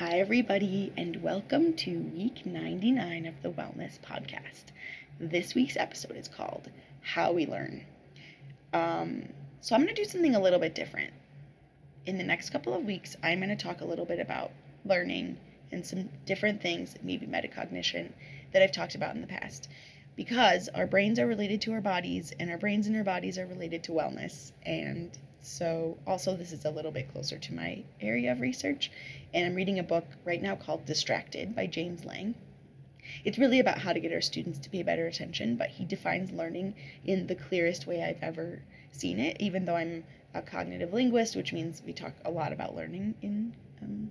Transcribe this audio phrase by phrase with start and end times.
[0.00, 4.72] Hi, everybody, and welcome to week 99 of the Wellness Podcast.
[5.20, 6.70] This week's episode is called
[7.02, 7.84] How We Learn.
[8.72, 9.28] Um,
[9.60, 11.12] so, I'm going to do something a little bit different.
[12.06, 14.52] In the next couple of weeks, I'm going to talk a little bit about
[14.86, 15.36] learning
[15.70, 18.12] and some different things, maybe metacognition,
[18.54, 19.68] that I've talked about in the past.
[20.16, 23.44] Because our brains are related to our bodies, and our brains and our bodies are
[23.46, 24.52] related to wellness.
[24.64, 25.10] And
[25.42, 28.90] so, also, this is a little bit closer to my area of research.
[29.32, 32.34] And I'm reading a book right now called Distracted by James Lang.
[33.24, 36.30] It's really about how to get our students to pay better attention, but he defines
[36.30, 40.04] learning in the clearest way I've ever seen it, even though I'm
[40.34, 44.10] a cognitive linguist, which means we talk a lot about learning in um,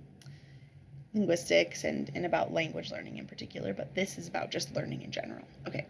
[1.14, 5.10] linguistics and, and about language learning in particular, but this is about just learning in
[5.10, 5.44] general.
[5.66, 5.86] Okay,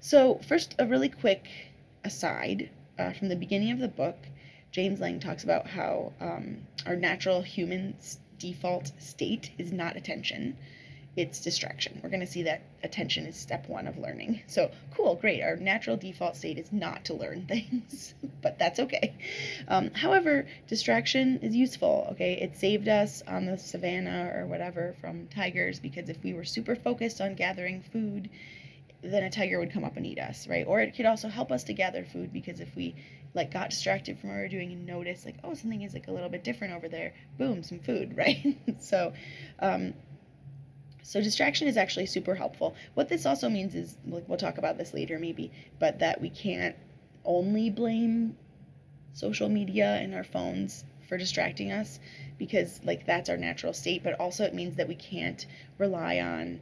[0.00, 1.48] so first, a really quick
[2.04, 4.16] aside uh, from the beginning of the book.
[4.72, 7.96] James Lang talks about how um, our natural human
[8.38, 10.56] default state is not attention,
[11.16, 12.00] it's distraction.
[12.02, 14.42] We're going to see that attention is step one of learning.
[14.46, 15.42] So, cool, great.
[15.42, 19.14] Our natural default state is not to learn things, but that's okay.
[19.66, 22.34] Um, however, distraction is useful, okay?
[22.34, 26.76] It saved us on the savannah or whatever from tigers because if we were super
[26.76, 28.30] focused on gathering food,
[29.02, 30.66] then a tiger would come up and eat us, right?
[30.66, 32.94] Or it could also help us to gather food because if we
[33.34, 36.08] like got distracted from what we were doing and noticed like oh something is like
[36.08, 39.12] a little bit different over there boom some food right so
[39.60, 39.94] um,
[41.02, 44.78] so distraction is actually super helpful what this also means is like we'll talk about
[44.78, 46.76] this later maybe but that we can't
[47.24, 48.36] only blame
[49.12, 51.98] social media and our phones for distracting us
[52.38, 55.46] because like that's our natural state but also it means that we can't
[55.78, 56.60] rely on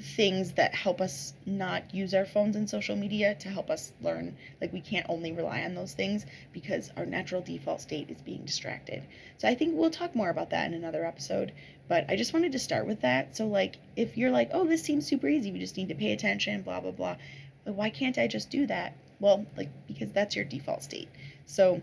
[0.00, 4.36] things that help us not use our phones and social media to help us learn.
[4.60, 8.44] Like we can't only rely on those things because our natural default state is being
[8.44, 9.02] distracted.
[9.38, 11.52] So I think we'll talk more about that in another episode,
[11.88, 13.36] but I just wanted to start with that.
[13.36, 15.52] So like if you're like, "Oh, this seems super easy.
[15.52, 17.16] We just need to pay attention, blah blah blah."
[17.64, 18.94] But why can't I just do that?
[19.20, 21.08] Well, like because that's your default state.
[21.46, 21.82] So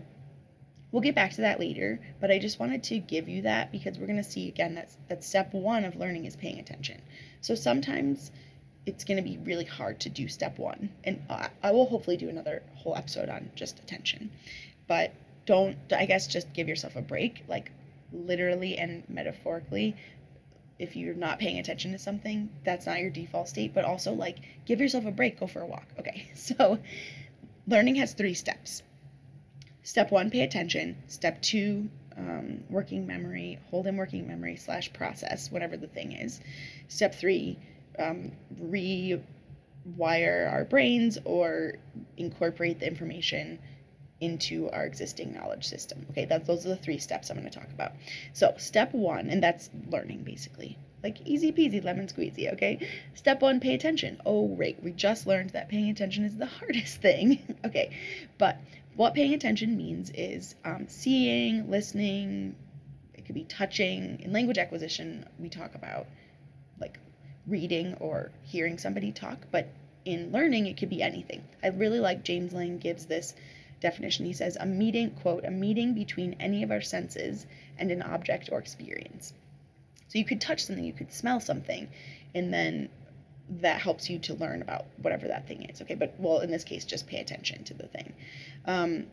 [0.92, 3.98] We'll get back to that later, but I just wanted to give you that because
[3.98, 7.02] we're going to see again that that step 1 of learning is paying attention.
[7.40, 8.30] So sometimes
[8.86, 12.16] it's going to be really hard to do step 1 and I, I will hopefully
[12.16, 14.30] do another whole episode on just attention.
[14.86, 15.12] But
[15.44, 17.70] don't I guess just give yourself a break like
[18.12, 19.96] literally and metaphorically
[20.78, 24.36] if you're not paying attention to something, that's not your default state, but also like
[24.66, 25.86] give yourself a break, go for a walk.
[25.98, 26.30] Okay.
[26.34, 26.78] So
[27.66, 28.82] learning has 3 steps.
[29.86, 30.96] Step one, pay attention.
[31.06, 36.40] Step two, um, working memory, hold in working memory slash process, whatever the thing is.
[36.88, 37.56] Step three,
[37.96, 39.22] um, rewire
[40.50, 41.74] our brains or
[42.16, 43.60] incorporate the information
[44.20, 46.04] into our existing knowledge system.
[46.10, 47.92] Okay, that those are the three steps I'm going to talk about.
[48.32, 50.76] So, step one, and that's learning basically.
[51.04, 52.88] Like easy peasy, lemon squeezy, okay?
[53.14, 54.20] Step one, pay attention.
[54.26, 57.56] Oh, right, we just learned that paying attention is the hardest thing.
[57.64, 57.96] okay,
[58.36, 58.58] but
[58.96, 62.56] what paying attention means is um, seeing, listening,
[63.14, 64.20] it could be touching.
[64.20, 66.06] In language acquisition, we talk about
[66.80, 66.98] like
[67.46, 69.68] reading or hearing somebody talk, but
[70.04, 71.42] in learning, it could be anything.
[71.62, 73.34] I really like James Lang gives this
[73.80, 74.24] definition.
[74.24, 77.46] He says, a meeting, quote, a meeting between any of our senses
[77.76, 79.34] and an object or experience.
[80.08, 81.88] So you could touch something, you could smell something,
[82.34, 82.88] and then
[83.48, 85.80] that helps you to learn about whatever that thing is.
[85.82, 88.12] Okay, but well, in this case, just pay attention to the thing.
[88.64, 89.06] Um,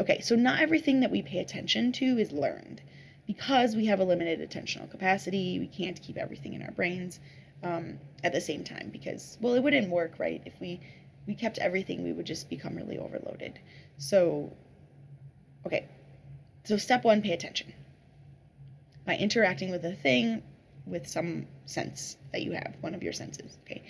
[0.00, 2.80] okay, so not everything that we pay attention to is learned.
[3.26, 7.20] Because we have a limited attentional capacity, we can't keep everything in our brains
[7.62, 10.42] um, at the same time because, well, it wouldn't work, right?
[10.44, 10.80] If we,
[11.26, 13.58] we kept everything, we would just become really overloaded.
[13.98, 14.52] So,
[15.66, 15.86] okay,
[16.64, 17.72] so step one, pay attention.
[19.06, 20.42] By interacting with a thing,
[20.86, 23.58] with some sense that you have, one of your senses.
[23.64, 23.82] Okay.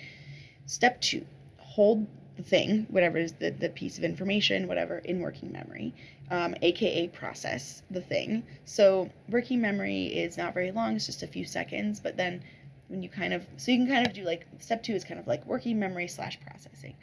[0.67, 1.25] Step two,
[1.59, 5.95] hold the thing, whatever is the, the piece of information, whatever, in working memory,
[6.31, 8.43] um, aka process the thing.
[8.65, 12.43] So working memory is not very long, it's just a few seconds, but then
[12.89, 15.21] when you kind of, so you can kind of do like, step two is kind
[15.21, 16.95] of like working memory slash processing.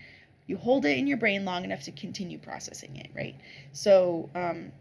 [0.48, 3.36] You hold it in your brain long enough to continue processing it, right?
[3.72, 4.72] So, um,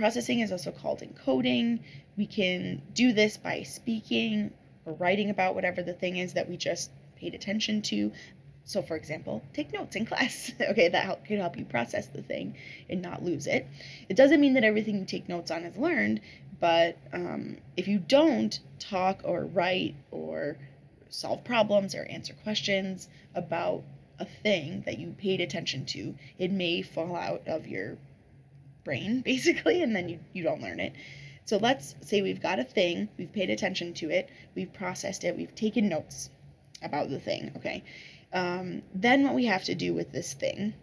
[0.00, 1.78] processing is also called encoding.
[2.16, 4.50] We can do this by speaking
[4.86, 8.10] or writing about whatever the thing is that we just paid attention to.
[8.64, 10.52] So, for example, take notes in class.
[10.58, 12.56] okay, that help, can help you process the thing
[12.88, 13.66] and not lose it.
[14.08, 16.22] It doesn't mean that everything you take notes on is learned,
[16.58, 20.56] but um, if you don't talk or write or
[21.10, 23.82] solve problems or answer questions about
[24.18, 27.98] a thing that you paid attention to, it may fall out of your
[28.84, 30.92] brain, basically, and then you, you don't learn it.
[31.44, 35.36] So let's say we've got a thing, we've paid attention to it, we've processed it,
[35.36, 36.30] we've taken notes
[36.82, 37.82] about the thing, okay?
[38.32, 40.74] Um, then what we have to do with this thing,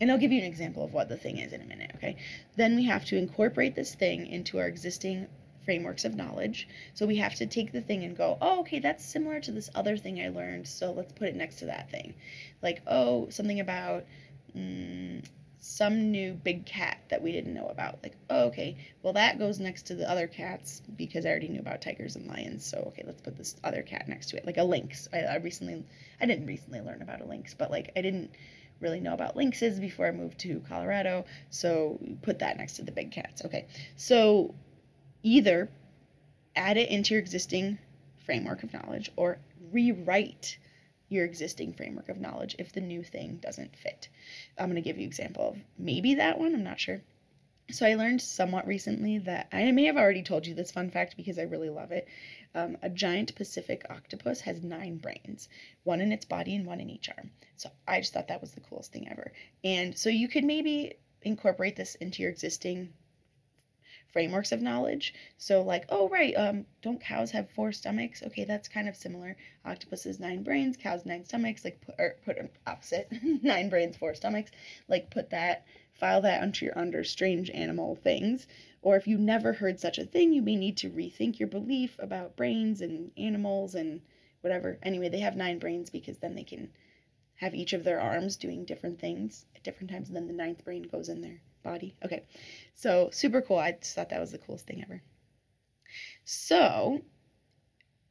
[0.00, 2.16] and I'll give you an example of what the thing is in a minute, okay?
[2.56, 5.26] Then we have to incorporate this thing into our existing
[5.64, 6.68] frameworks of knowledge.
[6.94, 9.70] So we have to take the thing and go, oh, okay, that's similar to this
[9.74, 12.14] other thing I learned, so let's put it next to that thing.
[12.62, 14.04] Like, oh, something about
[14.56, 15.24] mm,
[15.60, 18.02] some new big cat that we didn't know about.
[18.02, 21.60] Like, oh, okay, well, that goes next to the other cats because I already knew
[21.60, 22.64] about tigers and lions.
[22.64, 25.06] So, okay, let's put this other cat next to it, like a lynx.
[25.12, 25.84] I, I recently,
[26.20, 28.30] I didn't recently learn about a lynx, but like, I didn't
[28.80, 31.26] really know about lynxes before I moved to Colorado.
[31.50, 33.44] So, put that next to the big cats.
[33.44, 33.66] Okay,
[33.96, 34.54] so
[35.22, 35.70] either
[36.56, 37.78] add it into your existing
[38.24, 39.38] framework of knowledge or
[39.70, 40.58] rewrite
[41.10, 44.08] your existing framework of knowledge if the new thing doesn't fit.
[44.56, 47.02] I'm going to give you an example of maybe that one, I'm not sure.
[47.70, 51.16] So I learned somewhat recently that I may have already told you this fun fact
[51.16, 52.08] because I really love it.
[52.54, 55.48] Um, a giant Pacific octopus has nine brains,
[55.84, 57.30] one in its body and one in each arm.
[57.56, 59.32] So I just thought that was the coolest thing ever.
[59.62, 62.92] And so you could maybe incorporate this into your existing
[64.12, 65.14] frameworks of knowledge.
[65.38, 68.22] So like, oh right, um, don't cows have four stomachs?
[68.22, 69.36] Okay, that's kind of similar.
[69.64, 71.64] Octopuses nine brains, cows nine stomachs.
[71.64, 73.08] Like put or put opposite,
[73.42, 74.50] nine brains, four stomachs.
[74.88, 78.46] Like put that, file that onto your under strange animal things.
[78.82, 81.96] Or if you never heard such a thing, you may need to rethink your belief
[81.98, 84.00] about brains and animals and
[84.40, 84.78] whatever.
[84.82, 86.70] Anyway, they have nine brains because then they can
[87.36, 90.64] have each of their arms doing different things at different times, and then the ninth
[90.64, 91.94] brain goes in there body.
[92.04, 92.24] Okay,
[92.74, 93.58] so super cool.
[93.58, 95.02] I just thought that was the coolest thing ever.
[96.24, 97.02] So,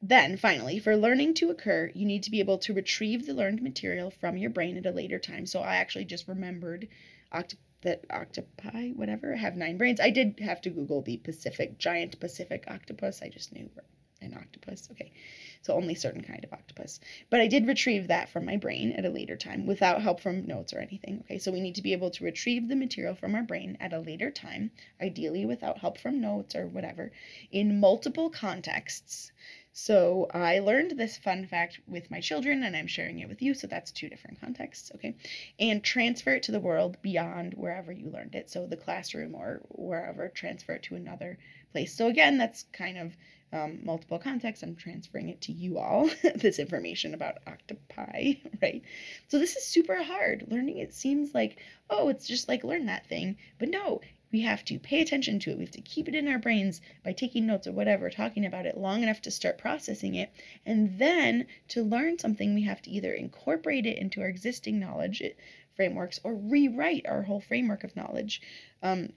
[0.01, 3.61] then finally, for learning to occur, you need to be able to retrieve the learned
[3.61, 5.45] material from your brain at a later time.
[5.45, 6.87] So, I actually just remembered
[7.33, 9.99] oct- that octopi, whatever, have nine brains.
[9.99, 13.21] I did have to Google the Pacific, giant Pacific octopus.
[13.21, 13.69] I just knew
[14.21, 14.89] an octopus.
[14.91, 15.11] Okay.
[15.61, 16.99] So only certain kind of octopus.
[17.29, 20.45] But I did retrieve that from my brain at a later time without help from
[20.45, 21.19] notes or anything.
[21.21, 23.93] Okay, so we need to be able to retrieve the material from our brain at
[23.93, 24.71] a later time,
[25.01, 27.11] ideally without help from notes or whatever,
[27.51, 29.31] in multiple contexts.
[29.73, 33.53] So I learned this fun fact with my children and I'm sharing it with you.
[33.53, 35.15] So that's two different contexts, okay?
[35.59, 38.49] And transfer it to the world beyond wherever you learned it.
[38.49, 41.37] So the classroom or wherever, transfer it to another
[41.71, 41.95] place.
[41.95, 43.15] So again, that's kind of
[43.51, 44.63] um, multiple contexts.
[44.63, 48.81] I'm transferring it to you all, this information about octopi, right?
[49.27, 50.45] So this is super hard.
[50.47, 51.57] Learning it seems like,
[51.89, 53.37] oh, it's just like learn that thing.
[53.57, 54.01] But no,
[54.31, 55.57] we have to pay attention to it.
[55.57, 58.67] We have to keep it in our brains by taking notes or whatever, talking about
[58.67, 60.31] it long enough to start processing it.
[60.65, 65.23] And then to learn something, we have to either incorporate it into our existing knowledge
[65.75, 68.41] frameworks or rewrite our whole framework of knowledge.
[68.83, 69.13] Um,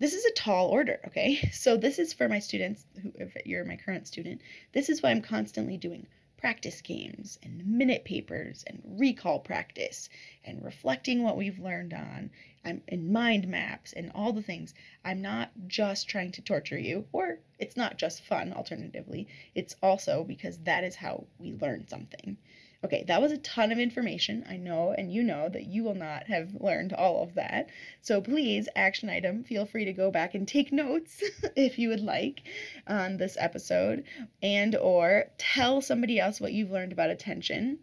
[0.00, 1.48] this is a tall order, okay?
[1.52, 4.40] So this is for my students, who, if you're my current student,
[4.72, 6.06] this is why I'm constantly doing
[6.36, 10.08] practice games and minute papers and recall practice
[10.44, 12.30] and reflecting what we've learned on
[12.64, 14.74] I'm in mind maps and all the things.
[15.02, 19.28] I'm not just trying to torture you, or it's not just fun, alternatively.
[19.54, 22.36] It's also because that is how we learn something.
[22.82, 24.42] Okay, that was a ton of information.
[24.48, 27.68] I know, and you know that you will not have learned all of that.
[28.00, 31.22] So please, action item, feel free to go back and take notes
[31.56, 32.42] if you would like
[32.86, 34.04] on this episode
[34.42, 37.80] and or tell somebody else what you've learned about attention.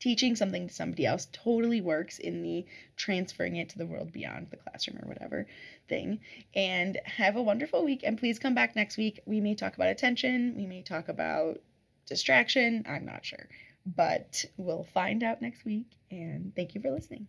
[0.00, 4.48] Teaching something to somebody else totally works in the transferring it to the world beyond
[4.50, 5.46] the classroom or whatever
[5.88, 6.20] thing.
[6.54, 8.02] And have a wonderful week.
[8.04, 9.20] And please come back next week.
[9.26, 11.58] We may talk about attention, we may talk about
[12.06, 12.84] distraction.
[12.88, 13.48] I'm not sure
[13.96, 15.86] but we'll find out next week.
[16.10, 17.26] And thank you for listening.